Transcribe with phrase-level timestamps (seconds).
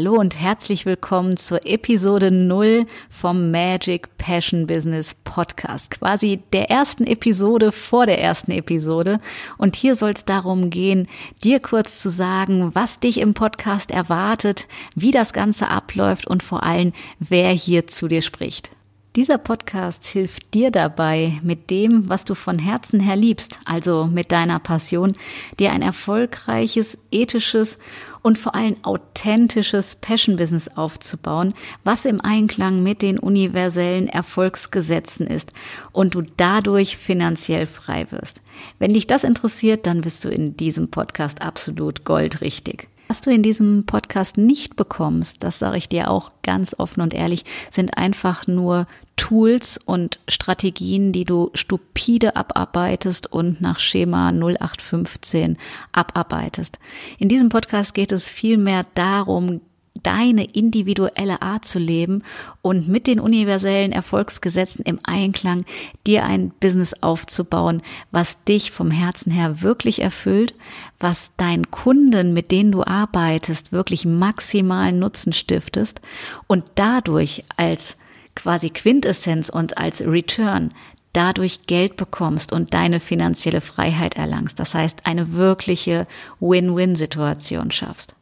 [0.00, 5.90] Hallo und herzlich willkommen zur Episode 0 vom Magic Passion Business Podcast.
[5.90, 9.20] Quasi der ersten Episode vor der ersten Episode.
[9.58, 11.06] Und hier soll es darum gehen,
[11.44, 16.62] dir kurz zu sagen, was dich im Podcast erwartet, wie das Ganze abläuft und vor
[16.62, 18.70] allem, wer hier zu dir spricht.
[19.16, 24.30] Dieser Podcast hilft dir dabei, mit dem, was du von Herzen her liebst, also mit
[24.30, 25.16] deiner Passion,
[25.58, 27.78] dir ein erfolgreiches, ethisches
[28.22, 35.52] und vor allem authentisches Passion-Business aufzubauen, was im Einklang mit den universellen Erfolgsgesetzen ist
[35.90, 38.40] und du dadurch finanziell frei wirst.
[38.78, 42.86] Wenn dich das interessiert, dann bist du in diesem Podcast absolut goldrichtig.
[43.10, 47.12] Was du in diesem Podcast nicht bekommst, das sage ich dir auch ganz offen und
[47.12, 48.86] ehrlich, sind einfach nur
[49.16, 55.58] Tools und Strategien, die du stupide abarbeitest und nach Schema 0815
[55.90, 56.78] abarbeitest.
[57.18, 59.60] In diesem Podcast geht es vielmehr darum,
[60.02, 62.22] deine individuelle Art zu leben
[62.62, 65.64] und mit den universellen Erfolgsgesetzen im Einklang
[66.06, 70.54] dir ein Business aufzubauen, was dich vom Herzen her wirklich erfüllt,
[70.98, 76.00] was deinen Kunden, mit denen du arbeitest, wirklich maximalen Nutzen stiftest
[76.46, 77.96] und dadurch als
[78.34, 80.70] quasi Quintessenz und als Return
[81.12, 84.58] dadurch Geld bekommst und deine finanzielle Freiheit erlangst.
[84.60, 86.06] Das heißt, eine wirkliche
[86.38, 88.14] Win-Win-Situation schaffst.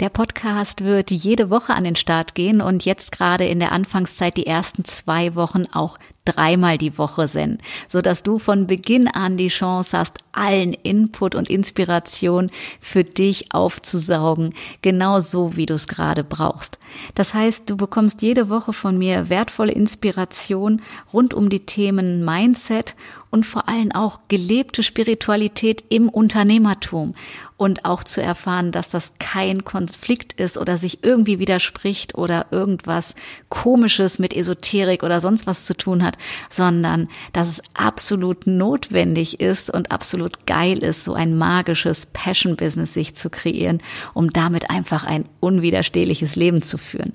[0.00, 4.34] Der Podcast wird jede Woche an den Start gehen und jetzt gerade in der Anfangszeit
[4.38, 5.98] die ersten zwei Wochen auch
[6.32, 11.34] dreimal die Woche senden, so dass du von Beginn an die Chance hast, allen Input
[11.34, 16.78] und Inspiration für dich aufzusaugen, genau so wie du es gerade brauchst.
[17.14, 20.82] Das heißt, du bekommst jede Woche von mir wertvolle Inspiration
[21.12, 22.94] rund um die Themen Mindset
[23.30, 27.14] und vor allem auch gelebte Spiritualität im Unternehmertum
[27.56, 33.14] und auch zu erfahren, dass das kein Konflikt ist oder sich irgendwie widerspricht oder irgendwas
[33.48, 36.16] komisches mit Esoterik oder sonst was zu tun hat,
[36.48, 43.14] sondern dass es absolut notwendig ist und absolut geil ist, so ein magisches Passion-Business sich
[43.14, 43.78] zu kreieren,
[44.14, 47.12] um damit einfach ein unwiderstehliches Leben zu führen.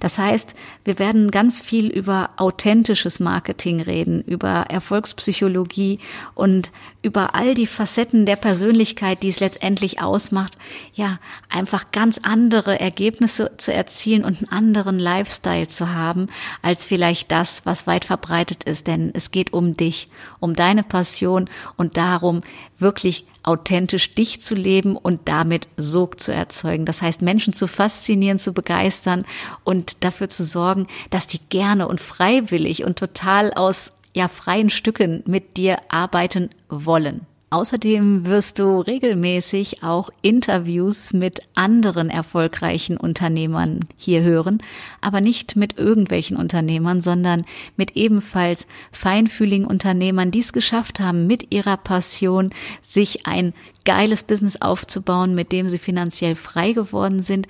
[0.00, 5.98] Das heißt, wir werden ganz viel über authentisches Marketing reden, über Erfolgspsychologie
[6.34, 10.58] und über all die Facetten der Persönlichkeit, die es letztendlich ausmacht,
[10.94, 11.18] ja,
[11.48, 16.26] einfach ganz andere Ergebnisse zu erzielen und einen anderen Lifestyle zu haben,
[16.62, 18.86] als vielleicht das, was weit verbreitet ist.
[18.86, 20.08] Denn es geht um dich,
[20.40, 22.42] um deine Passion und darum,
[22.78, 26.84] wirklich authentisch dich zu leben und damit Sog zu erzeugen.
[26.84, 29.24] Das heißt, Menschen zu faszinieren, zu begeistern
[29.64, 35.22] und dafür zu sorgen, dass die gerne und freiwillig und total aus ja freien Stücken
[35.26, 37.26] mit dir arbeiten wollen.
[37.48, 44.60] Außerdem wirst du regelmäßig auch Interviews mit anderen erfolgreichen Unternehmern hier hören,
[45.00, 47.44] aber nicht mit irgendwelchen Unternehmern, sondern
[47.76, 52.50] mit ebenfalls feinfühligen Unternehmern, die es geschafft haben, mit ihrer Passion
[52.82, 53.54] sich ein
[53.84, 57.46] geiles Business aufzubauen, mit dem sie finanziell frei geworden sind,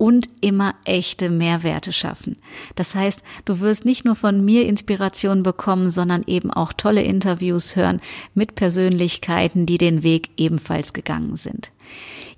[0.00, 2.38] und immer echte Mehrwerte schaffen.
[2.74, 7.76] Das heißt, du wirst nicht nur von mir Inspiration bekommen, sondern eben auch tolle Interviews
[7.76, 8.00] hören
[8.32, 11.70] mit Persönlichkeiten, die den Weg ebenfalls gegangen sind.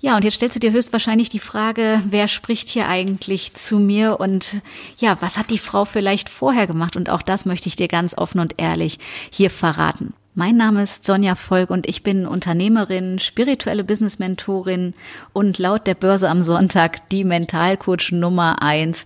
[0.01, 4.19] Ja, und jetzt stellst du dir höchstwahrscheinlich die Frage, wer spricht hier eigentlich zu mir
[4.19, 4.61] und
[4.97, 6.97] ja, was hat die Frau vielleicht vorher gemacht?
[6.97, 8.99] Und auch das möchte ich dir ganz offen und ehrlich
[9.31, 10.13] hier verraten.
[10.35, 14.95] Mein Name ist Sonja Volk und ich bin Unternehmerin, spirituelle Business-Mentorin
[15.31, 19.05] und laut der Börse am Sonntag die Mentalcoach Nummer eins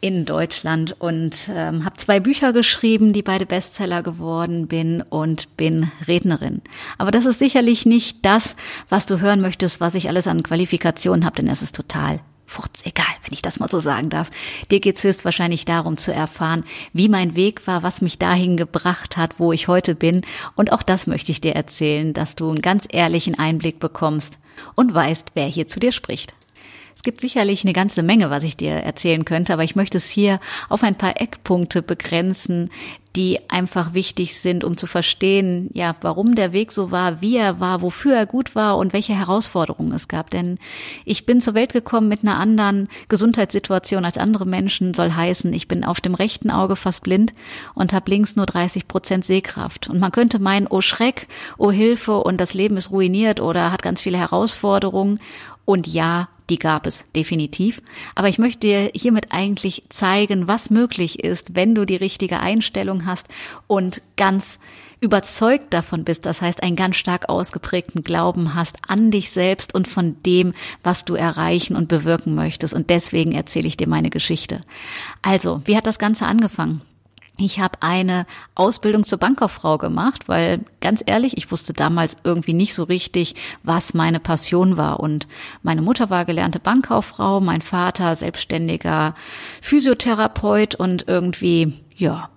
[0.00, 5.90] in Deutschland und ähm, habe zwei Bücher geschrieben, die beide Bestseller geworden bin und bin
[6.06, 6.62] Rednerin.
[6.96, 8.54] Aber das ist sicherlich nicht das,
[8.88, 12.84] was du hören möchtest, was ich alles an Qualifikationen habe, denn es ist total furz
[12.84, 14.30] egal, wenn ich das mal so sagen darf.
[14.70, 19.38] Dir geht's höchstwahrscheinlich darum zu erfahren, wie mein Weg war, was mich dahin gebracht hat,
[19.38, 20.22] wo ich heute bin.
[20.56, 24.38] Und auch das möchte ich dir erzählen, dass du einen ganz ehrlichen Einblick bekommst
[24.74, 26.34] und weißt, wer hier zu dir spricht.
[26.98, 30.10] Es gibt sicherlich eine ganze Menge, was ich dir erzählen könnte, aber ich möchte es
[30.10, 32.70] hier auf ein paar Eckpunkte begrenzen,
[33.14, 37.60] die einfach wichtig sind, um zu verstehen, ja, warum der Weg so war, wie er
[37.60, 40.30] war, wofür er gut war und welche Herausforderungen es gab.
[40.30, 40.58] Denn
[41.04, 45.68] ich bin zur Welt gekommen mit einer anderen Gesundheitssituation als andere Menschen, soll heißen, ich
[45.68, 47.32] bin auf dem rechten Auge fast blind
[47.74, 49.88] und habe links nur 30 Prozent Sehkraft.
[49.88, 51.28] Und man könnte meinen, oh Schreck,
[51.58, 55.20] oh Hilfe und das Leben ist ruiniert oder hat ganz viele Herausforderungen.
[55.64, 57.82] Und ja, die gab es definitiv.
[58.14, 63.06] Aber ich möchte dir hiermit eigentlich zeigen, was möglich ist, wenn du die richtige Einstellung
[63.06, 63.28] hast
[63.66, 64.58] und ganz
[65.00, 69.86] überzeugt davon bist, das heißt einen ganz stark ausgeprägten Glauben hast an dich selbst und
[69.86, 72.74] von dem, was du erreichen und bewirken möchtest.
[72.74, 74.62] Und deswegen erzähle ich dir meine Geschichte.
[75.22, 76.82] Also, wie hat das Ganze angefangen?
[77.40, 78.26] Ich habe eine
[78.56, 83.94] Ausbildung zur Bankkauffrau gemacht, weil ganz ehrlich, ich wusste damals irgendwie nicht so richtig, was
[83.94, 84.98] meine Passion war.
[84.98, 85.28] Und
[85.62, 89.14] meine Mutter war gelernte Bankkauffrau, mein Vater selbstständiger
[89.62, 92.28] Physiotherapeut und irgendwie, ja,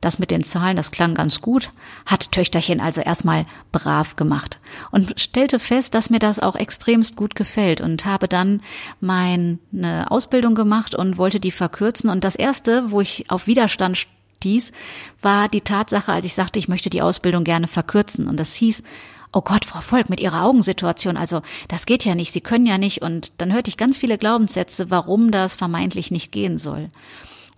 [0.00, 1.70] das mit den Zahlen, das klang ganz gut,
[2.04, 4.58] hat Töchterchen also erstmal brav gemacht
[4.90, 8.60] und stellte fest, dass mir das auch extremst gut gefällt und habe dann
[9.00, 9.58] meine
[10.08, 13.98] Ausbildung gemacht und wollte die verkürzen und das erste, wo ich auf Widerstand
[14.42, 14.72] dies
[15.20, 18.26] war die Tatsache, als ich sagte, ich möchte die Ausbildung gerne verkürzen.
[18.28, 18.82] Und das hieß,
[19.32, 22.78] oh Gott, Frau Volk, mit Ihrer Augensituation, also das geht ja nicht, Sie können ja
[22.78, 23.02] nicht.
[23.02, 26.90] Und dann hörte ich ganz viele Glaubenssätze, warum das vermeintlich nicht gehen soll.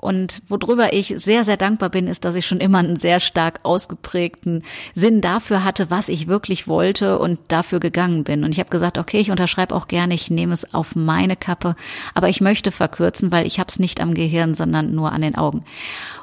[0.00, 3.60] Und worüber ich sehr, sehr dankbar bin, ist, dass ich schon immer einen sehr stark
[3.64, 4.62] ausgeprägten
[4.94, 8.42] Sinn dafür hatte, was ich wirklich wollte und dafür gegangen bin.
[8.42, 11.76] Und ich habe gesagt, okay, ich unterschreibe auch gerne, ich nehme es auf meine Kappe,
[12.14, 15.34] aber ich möchte verkürzen, weil ich habe es nicht am Gehirn, sondern nur an den
[15.34, 15.64] Augen.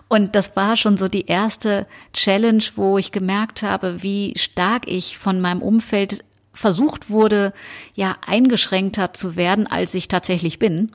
[0.07, 5.19] Und das war schon so die erste Challenge, wo ich gemerkt habe, wie stark ich
[5.19, 7.53] von meinem Umfeld versucht wurde,
[7.93, 10.91] ja, eingeschränkter zu werden, als ich tatsächlich bin.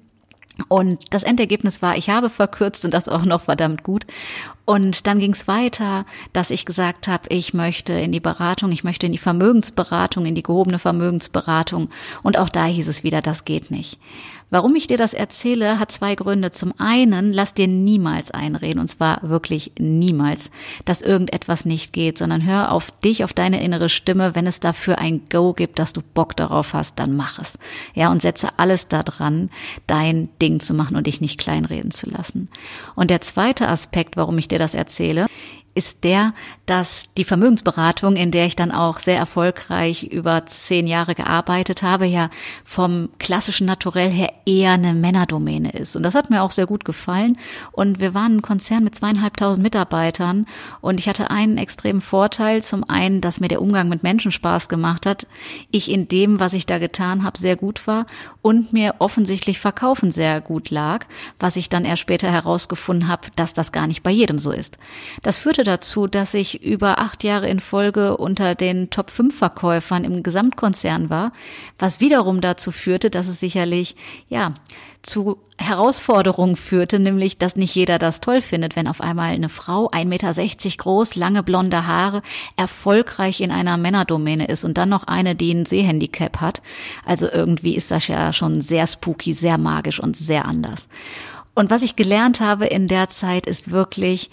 [0.68, 4.06] Und das Endergebnis war, ich habe verkürzt und das auch noch verdammt gut.
[4.64, 8.84] Und dann ging es weiter, dass ich gesagt habe, ich möchte in die Beratung, ich
[8.84, 11.90] möchte in die Vermögensberatung, in die gehobene Vermögensberatung.
[12.22, 13.98] Und auch da hieß es wieder, das geht nicht.
[14.52, 16.50] Warum ich dir das erzähle, hat zwei Gründe.
[16.50, 20.50] Zum einen, lass dir niemals einreden, und zwar wirklich niemals,
[20.84, 24.34] dass irgendetwas nicht geht, sondern hör auf dich, auf deine innere Stimme.
[24.34, 27.54] Wenn es dafür ein Go gibt, dass du Bock darauf hast, dann mach es.
[27.94, 29.48] Ja, und setze alles daran,
[29.86, 32.50] dein Ding zu machen und dich nicht kleinreden zu lassen.
[32.94, 35.28] Und der zweite Aspekt, warum ich dir das erzähle,
[35.74, 36.34] ist der,
[36.66, 42.06] dass die Vermögensberatung, in der ich dann auch sehr erfolgreich über zehn Jahre gearbeitet habe,
[42.06, 42.30] ja
[42.64, 45.96] vom klassischen Naturell her eher eine Männerdomäne ist.
[45.96, 47.38] Und das hat mir auch sehr gut gefallen.
[47.72, 50.46] Und wir waren ein Konzern mit zweieinhalbtausend Mitarbeitern
[50.80, 52.62] und ich hatte einen extremen Vorteil.
[52.62, 55.26] Zum einen, dass mir der Umgang mit Menschen Spaß gemacht hat.
[55.70, 58.06] Ich in dem, was ich da getan habe, sehr gut war
[58.42, 61.06] und mir offensichtlich Verkaufen sehr gut lag,
[61.38, 64.78] was ich dann erst später herausgefunden habe, dass das gar nicht bei jedem so ist.
[65.22, 69.36] Das führte führte dazu, dass ich über acht Jahre in Folge unter den Top 5
[69.36, 71.32] Verkäufern im Gesamtkonzern war,
[71.78, 73.94] was wiederum dazu führte, dass es sicherlich,
[74.28, 74.54] ja,
[75.02, 79.88] zu Herausforderungen führte, nämlich, dass nicht jeder das toll findet, wenn auf einmal eine Frau,
[79.88, 82.22] 1,60 Meter groß, lange blonde Haare,
[82.56, 86.62] erfolgreich in einer Männerdomäne ist und dann noch eine, die ein Sehhandicap hat.
[87.04, 90.88] Also irgendwie ist das ja schon sehr spooky, sehr magisch und sehr anders.
[91.54, 94.30] Und was ich gelernt habe in der Zeit ist wirklich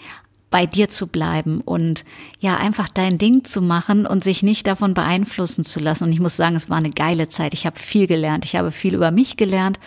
[0.50, 2.04] bei dir zu bleiben und
[2.40, 6.04] ja, einfach dein Ding zu machen und sich nicht davon beeinflussen zu lassen.
[6.04, 7.54] Und ich muss sagen, es war eine geile Zeit.
[7.54, 8.44] Ich habe viel gelernt.
[8.44, 9.78] Ich habe viel über mich gelernt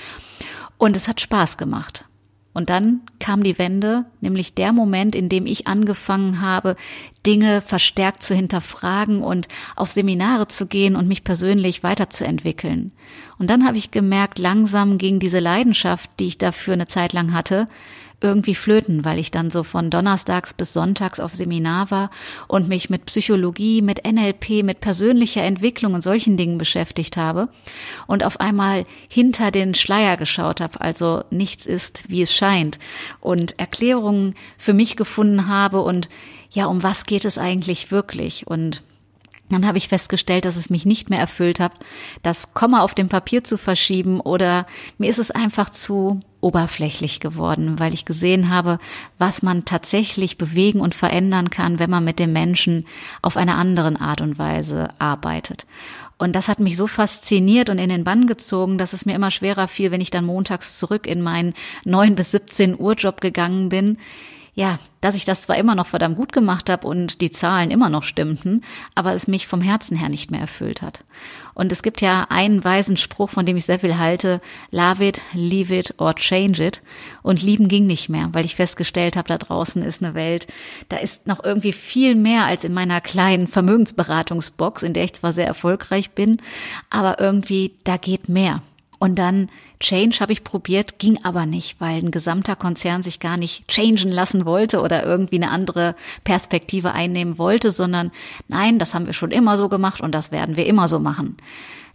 [0.77, 2.06] und es hat Spaß gemacht.
[2.54, 6.76] Und dann kam die Wende, nämlich der Moment, in dem ich angefangen habe,
[7.26, 12.92] Dinge verstärkt zu hinterfragen und auf Seminare zu gehen und mich persönlich weiterzuentwickeln.
[13.40, 17.33] Und dann habe ich gemerkt, langsam ging diese Leidenschaft, die ich dafür eine Zeit lang
[17.33, 17.68] hatte,
[18.23, 22.09] irgendwie flöten, weil ich dann so von Donnerstags bis Sonntags auf Seminar war
[22.47, 27.49] und mich mit Psychologie, mit NLP, mit persönlicher Entwicklung und solchen Dingen beschäftigt habe
[28.07, 32.80] und auf einmal hinter den Schleier geschaut habe, also nichts ist, wie es scheint
[33.19, 36.09] und Erklärungen für mich gefunden habe und
[36.51, 38.47] ja, um was geht es eigentlich wirklich?
[38.47, 38.83] Und
[39.54, 41.74] dann habe ich festgestellt, dass es mich nicht mehr erfüllt hat,
[42.22, 44.66] das Komma auf dem Papier zu verschieben oder
[44.98, 48.80] mir ist es einfach zu oberflächlich geworden, weil ich gesehen habe,
[49.18, 52.86] was man tatsächlich bewegen und verändern kann, wenn man mit dem Menschen
[53.22, 55.66] auf eine andere Art und Weise arbeitet.
[56.18, 59.31] Und das hat mich so fasziniert und in den Bann gezogen, dass es mir immer
[59.31, 61.54] schwerer fiel, wenn ich dann montags zurück in meinen
[61.86, 63.98] neun bis 17 Uhr Job gegangen bin,
[64.56, 67.90] ja, dass ich das zwar immer noch verdammt gut gemacht habe und die Zahlen immer
[67.90, 68.62] noch stimmten,
[68.94, 71.04] aber es mich vom Herzen her nicht mehr erfüllt hat.
[71.56, 74.42] Und es gibt ja einen weisen Spruch, von dem ich sehr viel halte,
[74.72, 76.81] love it, leave it or change it.
[77.22, 80.48] Und lieben ging nicht mehr, weil ich festgestellt habe, da draußen ist eine Welt,
[80.90, 85.33] da ist noch irgendwie viel mehr als in meiner kleinen Vermögensberatungsbox, in der ich zwar
[85.33, 86.38] sehr erfolgreich bin,
[86.90, 88.62] aber irgendwie da geht mehr.
[89.04, 89.50] Und dann
[89.81, 94.10] Change habe ich probiert, ging aber nicht, weil ein gesamter Konzern sich gar nicht changen
[94.10, 98.14] lassen wollte oder irgendwie eine andere Perspektive einnehmen wollte, sondern
[98.48, 101.36] nein, das haben wir schon immer so gemacht und das werden wir immer so machen.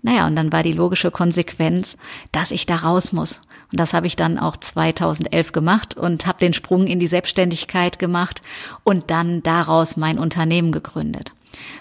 [0.02, 1.96] Naja, und dann war die logische Konsequenz,
[2.30, 3.40] dass ich da raus muss.
[3.72, 7.98] Und das habe ich dann auch 2011 gemacht und habe den Sprung in die Selbstständigkeit
[7.98, 8.42] gemacht
[8.84, 11.32] und dann daraus mein Unternehmen gegründet.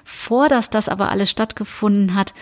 [0.06, 2.34] Vor dass das aber alles stattgefunden hat,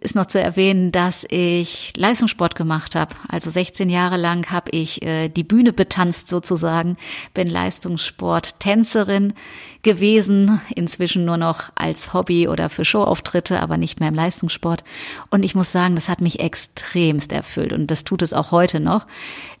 [0.00, 3.14] ist noch zu erwähnen, dass ich Leistungssport gemacht habe.
[3.28, 6.96] Also 16 Jahre lang habe ich äh, die Bühne betanzt sozusagen,
[7.32, 9.34] bin Leistungssport-Tänzerin
[9.82, 14.82] gewesen, inzwischen nur noch als Hobby oder für Showauftritte, aber nicht mehr im Leistungssport.
[15.30, 18.80] Und ich muss sagen, das hat mich extremst erfüllt und das tut es auch heute
[18.80, 19.06] noch.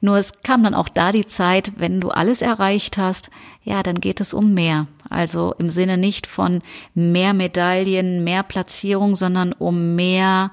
[0.00, 3.30] Nur es kam dann auch da die Zeit, wenn du alles erreicht hast,
[3.62, 4.86] ja, dann geht es um mehr.
[5.08, 6.60] Also im Sinne nicht von
[6.94, 10.50] mehr Medaillen, mehr Platzierung, sondern um mehr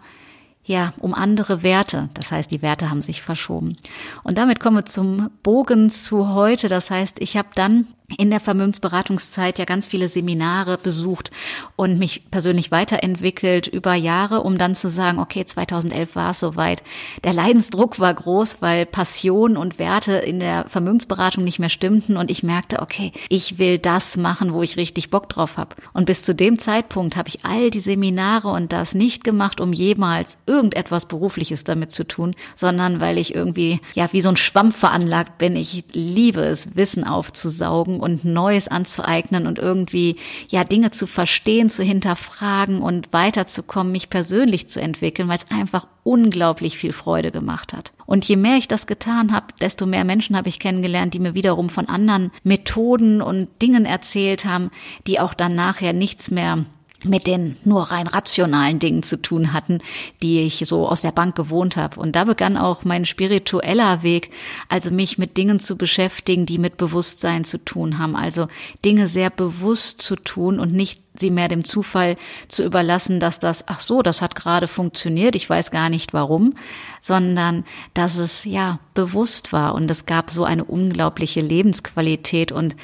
[0.64, 2.10] ja, um andere Werte.
[2.14, 3.76] Das heißt, die Werte haben sich verschoben.
[4.24, 6.68] Und damit kommen wir zum Bogen zu heute.
[6.68, 7.88] Das heißt, ich habe dann
[8.18, 11.32] in der Vermögensberatungszeit ja ganz viele Seminare besucht
[11.76, 16.84] und mich persönlich weiterentwickelt über Jahre, um dann zu sagen, okay, 2011 war es soweit.
[17.24, 22.32] Der Leidensdruck war groß, weil Passion und Werte in der Vermögensberatung nicht mehr stimmten und
[22.32, 25.76] ich merkte, okay, ich will das machen, wo ich richtig Bock drauf habe.
[25.94, 29.74] Und bis zu dem Zeitpunkt habe ich all die Seminare und das nicht gemacht, um
[29.74, 34.72] jemals irgendetwas Berufliches damit zu tun, sondern weil ich irgendwie, ja, wie so ein Schwamm
[34.72, 35.56] veranlagt bin.
[35.56, 40.18] Ich liebe es, Wissen aufzusaugen und Neues anzueignen und irgendwie
[40.50, 45.88] ja Dinge zu verstehen, zu hinterfragen und weiterzukommen, mich persönlich zu entwickeln, weil es einfach
[46.04, 47.94] unglaublich viel Freude gemacht hat.
[48.06, 51.34] Und je mehr ich das getan habe, desto mehr Menschen habe ich kennengelernt, die mir
[51.34, 54.70] wiederum von anderen Methoden und Dingen erzählt haben,
[55.08, 56.66] die auch dann nachher nichts mehr
[57.04, 59.80] mit den nur rein rationalen Dingen zu tun hatten,
[60.22, 62.00] die ich so aus der Bank gewohnt habe.
[62.00, 64.32] Und da begann auch mein spiritueller Weg,
[64.70, 68.16] also mich mit Dingen zu beschäftigen, die mit Bewusstsein zu tun haben.
[68.16, 68.48] Also
[68.86, 72.16] Dinge sehr bewusst zu tun und nicht sie mehr dem Zufall
[72.48, 76.54] zu überlassen, dass das, ach so, das hat gerade funktioniert, ich weiß gar nicht warum,
[77.02, 82.76] sondern dass es ja bewusst war und es gab so eine unglaubliche Lebensqualität und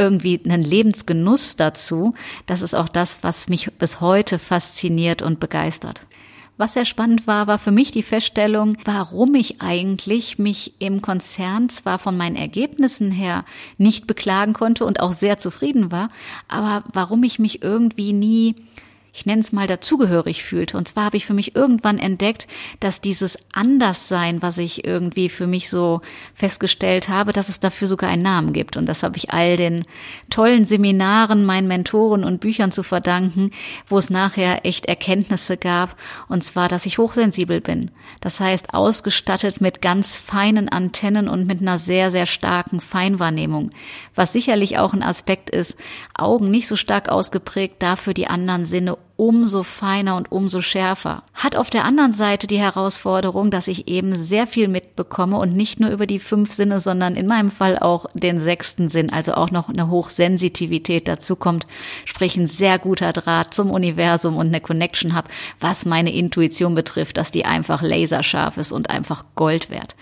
[0.00, 2.14] irgendwie einen Lebensgenuss dazu.
[2.46, 6.06] Das ist auch das, was mich bis heute fasziniert und begeistert.
[6.56, 11.70] Was sehr spannend war, war für mich die Feststellung, warum ich eigentlich mich im Konzern
[11.70, 13.46] zwar von meinen Ergebnissen her
[13.78, 16.10] nicht beklagen konnte und auch sehr zufrieden war,
[16.48, 18.56] aber warum ich mich irgendwie nie
[19.12, 20.76] ich nenne es mal dazugehörig fühlte.
[20.76, 22.46] Und zwar habe ich für mich irgendwann entdeckt,
[22.78, 26.00] dass dieses Anderssein, was ich irgendwie für mich so
[26.34, 28.76] festgestellt habe, dass es dafür sogar einen Namen gibt.
[28.76, 29.84] Und das habe ich all den
[30.30, 33.50] tollen Seminaren, meinen Mentoren und Büchern zu verdanken,
[33.86, 35.96] wo es nachher echt Erkenntnisse gab.
[36.28, 37.90] Und zwar, dass ich hochsensibel bin.
[38.20, 43.70] Das heißt, ausgestattet mit ganz feinen Antennen und mit einer sehr, sehr starken Feinwahrnehmung.
[44.14, 45.76] Was sicherlich auch ein Aspekt ist,
[46.14, 51.24] Augen nicht so stark ausgeprägt, dafür die anderen Sinne umso feiner und umso schärfer.
[51.34, 55.78] Hat auf der anderen Seite die Herausforderung, dass ich eben sehr viel mitbekomme und nicht
[55.78, 59.50] nur über die fünf Sinne, sondern in meinem Fall auch den sechsten Sinn, also auch
[59.50, 61.66] noch eine Hochsensitivität dazu kommt,
[62.06, 65.28] sprich ein sehr guter Draht zum Universum und eine Connection habe,
[65.60, 69.96] was meine Intuition betrifft, dass die einfach laserscharf ist und einfach Gold wert.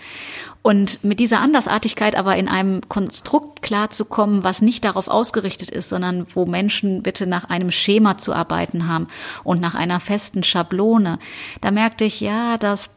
[0.61, 6.27] Und mit dieser Andersartigkeit aber in einem Konstrukt klarzukommen, was nicht darauf ausgerichtet ist, sondern
[6.33, 9.07] wo Menschen bitte nach einem Schema zu arbeiten haben
[9.43, 11.17] und nach einer festen Schablone.
[11.61, 12.91] Da merkte ich, ja, das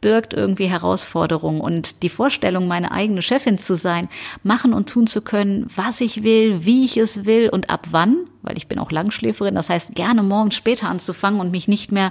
[0.00, 4.08] birgt irgendwie Herausforderungen und die Vorstellung, meine eigene Chefin zu sein,
[4.42, 8.16] machen und tun zu können, was ich will, wie ich es will und ab wann,
[8.42, 12.10] weil ich bin auch Langschläferin, das heißt gerne morgens später anzufangen und mich nicht mehr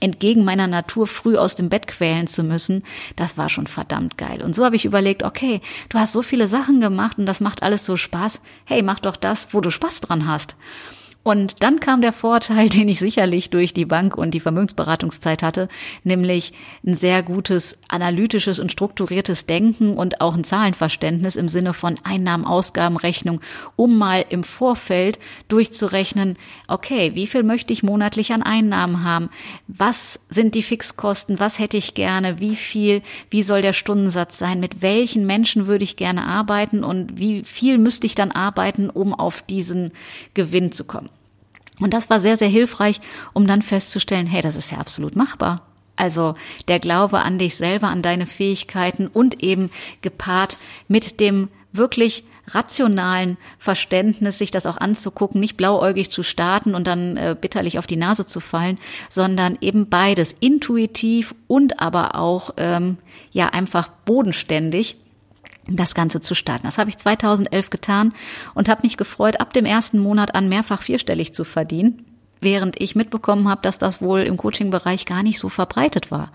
[0.00, 2.82] entgegen meiner Natur früh aus dem Bett quälen zu müssen,
[3.16, 4.42] das war schon verdammt geil.
[4.42, 7.62] Und so habe ich überlegt, okay, du hast so viele Sachen gemacht und das macht
[7.62, 8.40] alles so Spaß.
[8.64, 10.56] Hey, mach doch das, wo du Spaß dran hast.
[11.24, 15.68] Und dann kam der Vorteil, den ich sicherlich durch die Bank und die Vermögensberatungszeit hatte,
[16.04, 16.52] nämlich
[16.86, 22.44] ein sehr gutes analytisches und strukturiertes Denken und auch ein Zahlenverständnis im Sinne von Einnahmen,
[22.44, 23.40] Ausgaben, Rechnung,
[23.74, 26.36] um mal im Vorfeld durchzurechnen,
[26.68, 29.30] okay, wie viel möchte ich monatlich an Einnahmen haben?
[29.66, 31.40] Was sind die Fixkosten?
[31.40, 32.38] Was hätte ich gerne?
[32.38, 33.00] Wie viel?
[33.30, 34.60] Wie soll der Stundensatz sein?
[34.60, 36.84] Mit welchen Menschen würde ich gerne arbeiten?
[36.84, 39.90] Und wie viel müsste ich dann arbeiten, um auf diesen
[40.34, 41.08] Gewinn zu kommen?
[41.80, 43.00] Und das war sehr, sehr hilfreich,
[43.32, 45.62] um dann festzustellen, hey, das ist ja absolut machbar.
[45.96, 46.34] Also
[46.68, 49.70] der Glaube an dich selber, an deine Fähigkeiten und eben
[50.02, 56.86] gepaart mit dem wirklich rationalen Verständnis, sich das auch anzugucken, nicht blauäugig zu starten und
[56.86, 58.78] dann äh, bitterlich auf die Nase zu fallen,
[59.08, 62.98] sondern eben beides intuitiv und aber auch ähm,
[63.32, 64.96] ja einfach bodenständig
[65.66, 66.66] das Ganze zu starten.
[66.66, 68.14] Das habe ich 2011 getan
[68.54, 72.04] und habe mich gefreut, ab dem ersten Monat an mehrfach vierstellig zu verdienen,
[72.40, 76.30] während ich mitbekommen habe, dass das wohl im Coaching-Bereich gar nicht so verbreitet war.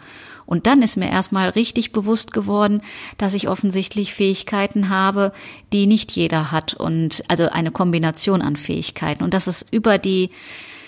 [0.46, 2.82] Und dann ist mir erstmal richtig bewusst geworden,
[3.20, 5.32] dass ich offensichtlich Fähigkeiten habe,
[5.72, 10.32] die nicht jeder hat und also eine Kombination an Fähigkeiten und dass es über die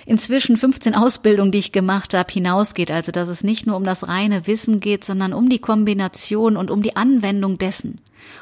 [0.07, 2.89] inzwischen 15 Ausbildungen, die ich gemacht habe, hinausgeht.
[2.89, 6.71] Also dass es nicht nur um das reine Wissen geht, sondern um die Kombination und
[6.71, 7.99] um die Anwendung dessen.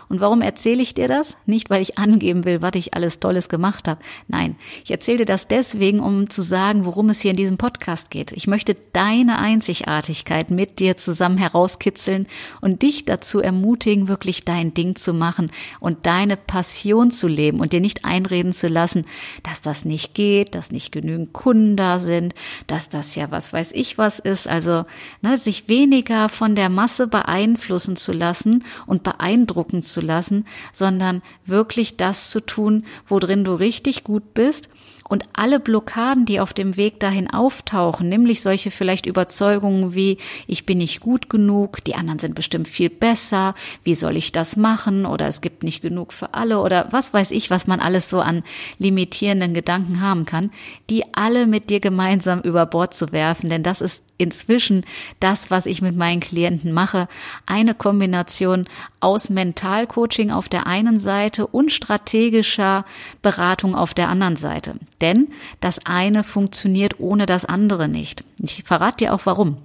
[0.09, 1.37] Und warum erzähle ich dir das?
[1.45, 4.01] Nicht, weil ich angeben will, was ich alles Tolles gemacht habe.
[4.27, 8.09] Nein, ich erzähle dir das deswegen, um zu sagen, worum es hier in diesem Podcast
[8.09, 8.31] geht.
[8.31, 12.27] Ich möchte deine Einzigartigkeit mit dir zusammen herauskitzeln
[12.59, 17.71] und dich dazu ermutigen, wirklich dein Ding zu machen und deine Passion zu leben und
[17.71, 19.05] dir nicht einreden zu lassen,
[19.43, 22.33] dass das nicht geht, dass nicht genügend Kunden da sind,
[22.65, 24.47] dass das ja was weiß ich was ist.
[24.47, 24.85] Also
[25.21, 31.21] ne, sich weniger von der Masse beeinflussen zu lassen und beeindrucken gucken zu lassen, sondern
[31.45, 34.69] wirklich das zu tun, worin du richtig gut bist.
[35.07, 40.67] Und alle Blockaden, die auf dem Weg dahin auftauchen, nämlich solche vielleicht Überzeugungen wie ich
[40.67, 45.07] bin nicht gut genug, die anderen sind bestimmt viel besser, wie soll ich das machen?
[45.07, 48.19] Oder es gibt nicht genug für alle oder was weiß ich, was man alles so
[48.19, 48.43] an
[48.77, 50.51] limitierenden Gedanken haben kann,
[50.91, 54.85] die alle mit dir gemeinsam über Bord zu werfen, denn das ist inzwischen
[55.19, 57.07] das, was ich mit meinen Klienten mache.
[57.47, 58.67] Eine Kombination
[58.99, 62.85] aus Mentalcoaching auf der einen Seite und strategischer
[63.23, 64.75] Beratung auf der anderen Seite.
[65.01, 65.29] Denn
[65.61, 68.23] das eine funktioniert ohne das andere nicht.
[68.39, 69.57] Ich verrate dir auch warum.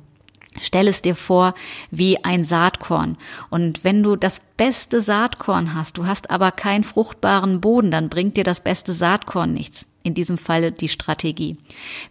[0.61, 1.55] Stell es dir vor
[1.91, 3.19] wie ein Saatkorn.
[3.51, 8.37] Und wenn du das beste Saatkorn hast, du hast aber keinen fruchtbaren Boden, dann bringt
[8.37, 11.57] dir das beste Saatkorn nichts in diesem Falle die Strategie.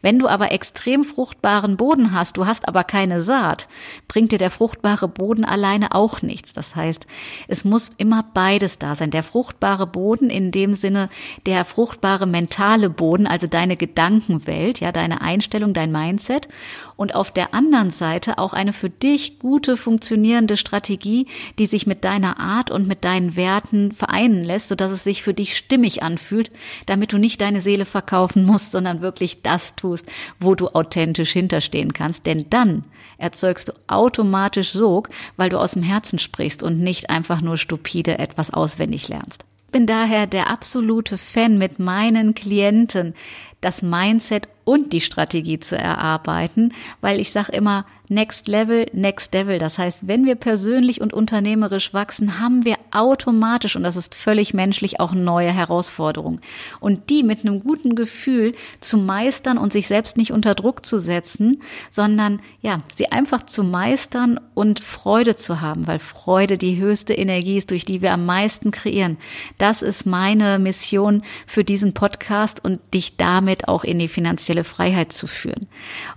[0.02, 3.70] Wenn du aber extrem fruchtbaren Boden hast, du hast aber keine Saat,
[4.08, 6.54] bringt dir der fruchtbare Boden alleine auch nichts.
[6.54, 7.06] Das heißt,
[7.48, 9.12] es muss immer beides da sein.
[9.12, 11.10] Der fruchtbare Boden in dem Sinne,
[11.46, 16.48] der fruchtbare mentale Boden, also deine Gedankenwelt, ja, deine Einstellung, dein Mindset.
[16.96, 21.28] Und auf der anderen Seite auch eine für dich gute, funktionierende Strategie,
[21.60, 25.36] die sich mit deiner Art und mit deinen Werten vereinen lässt, sodass es sich für
[25.36, 26.52] dich stimmig anfühlt,
[26.88, 30.06] damit du nicht deine Seele Seele verkaufen musst, sondern wirklich das tust,
[30.40, 32.26] wo du authentisch hinterstehen kannst.
[32.26, 32.84] Denn dann
[33.18, 38.20] erzeugst du automatisch Sog, weil du aus dem Herzen sprichst und nicht einfach nur stupide
[38.20, 39.46] etwas auswendig lernst.
[39.68, 43.16] Ich bin daher der absolute Fan mit meinen Klienten,
[43.64, 49.58] das Mindset und die Strategie zu erarbeiten, weil ich sage immer, Next Level, Next Level.
[49.60, 54.54] Das heißt, wenn wir persönlich und unternehmerisch wachsen, haben wir automatisch, und das ist völlig
[54.54, 56.42] menschlich, auch neue Herausforderungen.
[56.80, 61.00] Und die mit einem guten Gefühl zu meistern und sich selbst nicht unter Druck zu
[61.00, 67.14] setzen, sondern ja, sie einfach zu meistern und Freude zu haben, weil Freude die höchste
[67.14, 69.18] Energie ist, durch die wir am meisten kreieren.
[69.58, 75.14] Das ist meine Mission für diesen Podcast und dich damit auch in die finanzielle Freiheit
[75.14, 75.68] zu führen.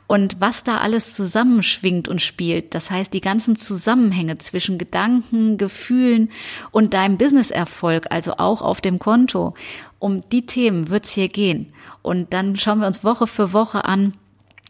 [0.07, 6.31] Und was da alles zusammenschwingt und spielt, das heißt die ganzen Zusammenhänge zwischen Gedanken, Gefühlen
[6.71, 9.55] und deinem Businesserfolg, also auch auf dem Konto,
[9.99, 11.73] um die Themen wird's hier gehen.
[12.03, 14.15] Und dann schauen wir uns Woche für Woche an,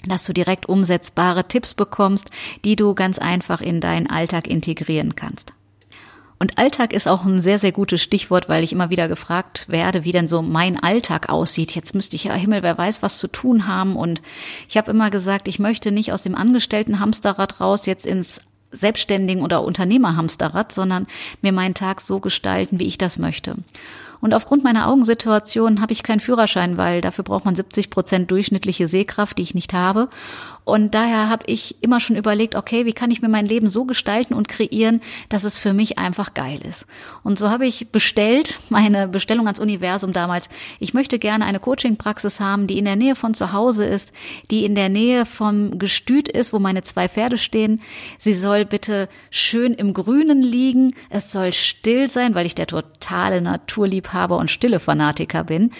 [0.07, 2.31] dass du direkt umsetzbare Tipps bekommst,
[2.65, 5.56] die du ganz einfach in deinen Alltag integrieren kannst.
[6.39, 10.05] Und Alltag ist auch ein sehr, sehr gutes Stichwort, weil ich immer wieder gefragt werde,
[10.05, 11.75] wie denn so mein Alltag aussieht.
[11.75, 13.97] Jetzt müsste ich ja Himmel, wer weiß, was zu tun haben.
[13.97, 14.21] Und
[14.69, 19.43] ich habe immer gesagt, ich möchte nicht aus dem angestellten Hamsterrad raus jetzt ins Selbstständigen
[19.43, 21.07] oder Unternehmerhamsterrad, sondern
[21.41, 23.57] mir meinen Tag so gestalten, wie ich das möchte.
[24.21, 28.89] Und aufgrund meiner Augensituation habe ich keinen Führerschein, weil dafür braucht man 70 Prozent durchschnittliche
[28.89, 30.09] Sehkraft, die ich nicht habe.
[30.67, 33.85] Und daher habe ich immer schon überlegt, okay, wie kann ich mir mein Leben so
[33.85, 36.89] gestalten und kreieren, dass es für mich einfach geil ist.
[37.23, 40.49] Und so habe ich bestellt, meine Bestellung ans Universum damals.
[40.81, 44.11] Ich möchte gerne eine Coaching-Praxis haben, die in der Nähe von zu Hause ist,
[44.51, 47.81] die in der Nähe vom Gestüt ist, wo meine zwei Pferde stehen.
[48.19, 50.97] Sie soll bitte schön im Grünen liegen.
[51.11, 55.71] Es soll still sein, weil ich der totale Naturliebhaber und stille Fanatiker bin.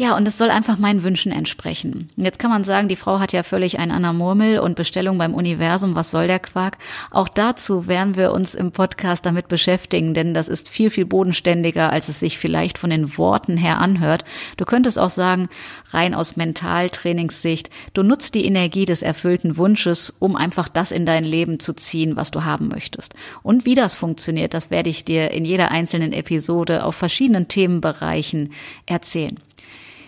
[0.00, 2.08] Ja, und es soll einfach meinen Wünschen entsprechen.
[2.16, 5.18] Und jetzt kann man sagen, die Frau hat ja völlig ein Anna Murmel und Bestellung
[5.18, 5.94] beim Universum.
[5.94, 6.78] Was soll der Quark?
[7.10, 11.90] Auch dazu werden wir uns im Podcast damit beschäftigen, denn das ist viel, viel bodenständiger,
[11.90, 14.24] als es sich vielleicht von den Worten her anhört.
[14.56, 15.50] Du könntest auch sagen,
[15.90, 21.24] rein aus Mentaltrainingssicht, du nutzt die Energie des erfüllten Wunsches, um einfach das in dein
[21.24, 23.12] Leben zu ziehen, was du haben möchtest.
[23.42, 28.54] Und wie das funktioniert, das werde ich dir in jeder einzelnen Episode auf verschiedenen Themenbereichen
[28.86, 29.38] erzählen.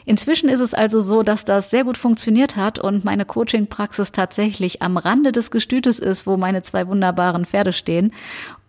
[0.04, 4.82] Inzwischen ist es also so, dass das sehr gut funktioniert hat und meine Coaching-Praxis tatsächlich
[4.82, 8.12] am Rande des Gestütes ist, wo meine zwei wunderbaren Pferde stehen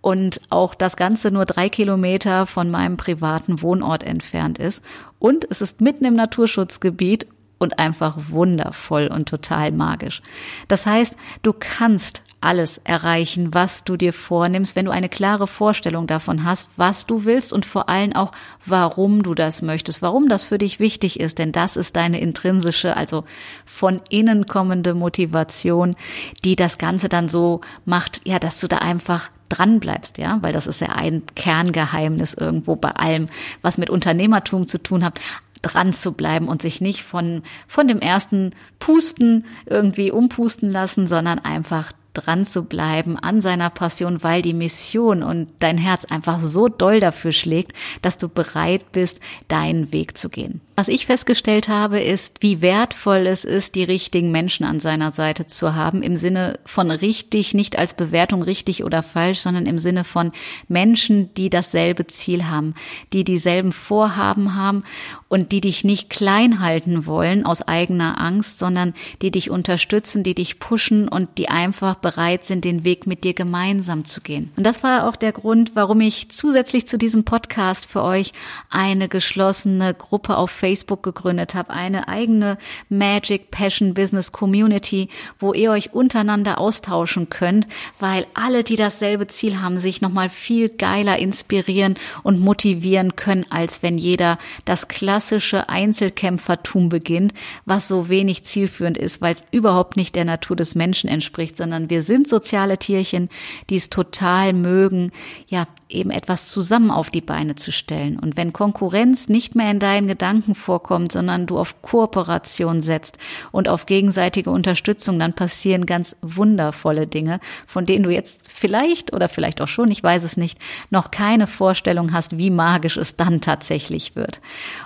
[0.01, 4.83] und auch das Ganze nur drei Kilometer von meinem privaten Wohnort entfernt ist.
[5.19, 10.21] Und es ist mitten im Naturschutzgebiet und einfach wundervoll und total magisch.
[10.67, 16.08] Das heißt, du kannst alles erreichen, was du dir vornimmst, wenn du eine klare Vorstellung
[16.08, 18.32] davon hast, was du willst und vor allem auch,
[18.65, 22.95] warum du das möchtest, warum das für dich wichtig ist, denn das ist deine intrinsische,
[22.97, 23.23] also
[23.65, 25.95] von innen kommende Motivation,
[26.43, 30.53] die das Ganze dann so macht, ja, dass du da einfach dran bleibst, ja, weil
[30.53, 33.27] das ist ja ein Kerngeheimnis irgendwo bei allem,
[33.62, 35.19] was mit Unternehmertum zu tun hat
[35.62, 41.39] dran zu bleiben und sich nicht von, von dem ersten Pusten irgendwie umpusten lassen, sondern
[41.39, 46.67] einfach dran zu bleiben an seiner Passion, weil die Mission und dein Herz einfach so
[46.67, 50.62] doll dafür schlägt, dass du bereit bist, deinen Weg zu gehen.
[50.75, 55.45] Was ich festgestellt habe, ist, wie wertvoll es ist, die richtigen Menschen an seiner Seite
[55.45, 60.03] zu haben, im Sinne von richtig, nicht als Bewertung richtig oder falsch, sondern im Sinne
[60.03, 60.31] von
[60.67, 62.73] Menschen, die dasselbe Ziel haben,
[63.13, 64.81] die dieselben Vorhaben haben
[65.27, 70.33] und die dich nicht klein halten wollen aus eigener Angst, sondern die dich unterstützen, die
[70.33, 74.51] dich pushen und die einfach bereit sind, den Weg mit dir gemeinsam zu gehen.
[74.55, 78.33] Und das war auch der Grund, warum ich zusätzlich zu diesem Podcast für euch
[78.71, 85.71] eine geschlossene Gruppe auf Facebook gegründet habe, eine eigene Magic Passion Business Community, wo ihr
[85.71, 87.67] euch untereinander austauschen könnt,
[87.99, 93.84] weil alle, die dasselbe Ziel haben, sich nochmal viel geiler inspirieren und motivieren können, als
[93.84, 97.34] wenn jeder das klassische Einzelkämpfertum beginnt,
[97.65, 101.89] was so wenig zielführend ist, weil es überhaupt nicht der Natur des Menschen entspricht, sondern
[101.89, 103.28] wir sind soziale Tierchen,
[103.69, 105.12] die es total mögen,
[105.47, 108.17] ja, eben etwas zusammen auf die Beine zu stellen.
[108.17, 113.17] Und wenn Konkurrenz nicht mehr in deinen Gedanken vorkommt, sondern du auf Kooperation setzt
[113.51, 119.29] und auf gegenseitige Unterstützung, dann passieren ganz wundervolle Dinge, von denen du jetzt vielleicht oder
[119.29, 123.41] vielleicht auch schon, ich weiß es nicht, noch keine Vorstellung hast, wie magisch es dann
[123.41, 124.41] tatsächlich wird.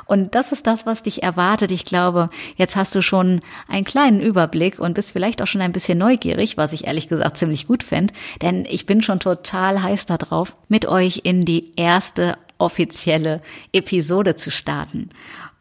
[0.06, 1.72] Und das ist das, was dich erwartet.
[1.72, 5.72] Ich glaube, jetzt hast du schon einen kleinen Überblick und bist vielleicht auch schon ein
[5.72, 10.06] bisschen neugierig, was ich ehrlich gesagt ziemlich gut fände, denn ich bin schon total heiß
[10.06, 15.10] darauf, mit euch in die erste offizielle Episode zu starten.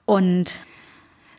[0.06, 0.60] Und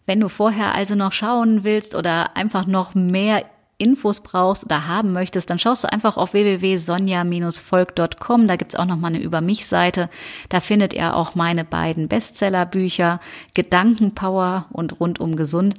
[0.05, 3.43] wenn du vorher also noch schauen willst oder einfach noch mehr
[3.79, 8.47] Infos brauchst oder haben möchtest, dann schaust du einfach auf www.sonja-volk.com.
[8.47, 10.09] Da gibt's auch noch mal eine Über mich Seite.
[10.49, 13.19] Da findet ihr auch meine beiden Bestsellerbücher
[13.53, 15.75] Gedankenpower und Rundum gesund.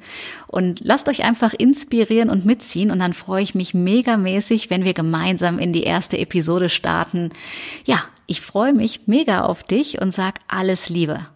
[0.47, 2.93] Und lasst euch einfach inspirieren und mitziehen.
[2.93, 7.31] Und dann freue ich mich megamäßig, wenn wir gemeinsam in die erste Episode starten.
[7.85, 11.27] Ja, ich freue mich mega auf dich und sag alles Liebe.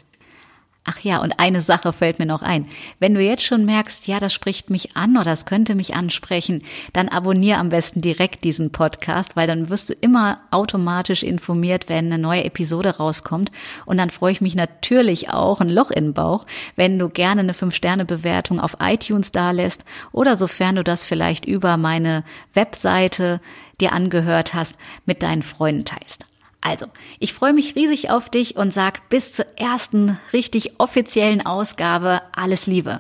[0.84, 2.66] Ach ja, und eine Sache fällt mir noch ein.
[2.98, 6.64] Wenn du jetzt schon merkst, ja, das spricht mich an oder das könnte mich ansprechen,
[6.92, 12.06] dann abonniere am besten direkt diesen Podcast, weil dann wirst du immer automatisch informiert, wenn
[12.06, 13.52] eine neue Episode rauskommt.
[13.86, 17.42] Und dann freue ich mich natürlich auch ein Loch in den Bauch, wenn du gerne
[17.42, 23.40] eine 5-Sterne-Bewertung auf iTunes dalässt oder sofern du das vielleicht über meine Webseite
[23.80, 26.26] dir angehört hast, mit deinen Freunden teilst.
[26.62, 26.86] Also,
[27.18, 32.66] ich freue mich riesig auf dich und sag bis zur ersten richtig offiziellen Ausgabe alles
[32.66, 32.98] Liebe.